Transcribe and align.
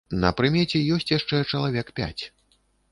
На 0.21 0.31
прымеце 0.39 0.81
ёсць 0.95 1.11
яшчэ 1.17 1.43
чалавек 1.51 1.95
пяць. 2.03 2.23